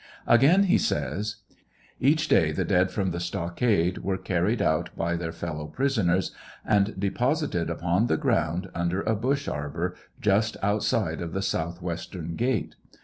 [0.25, 1.43] Again he says:
[1.99, 6.31] Each day the dead from the stockade were carried out by their fellow prisoners
[6.65, 12.35] and de posited upon the ground under a bush arbor just outside of the southwestern
[12.35, 12.73] gate.